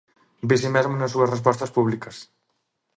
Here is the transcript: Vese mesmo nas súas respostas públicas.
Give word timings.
Vese 0.49 0.69
mesmo 0.75 0.93
nas 0.97 1.11
súas 1.13 1.31
respostas 1.35 1.73
públicas. 1.77 2.15